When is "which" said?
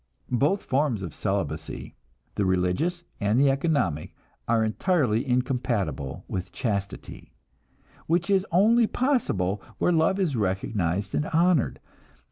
8.07-8.27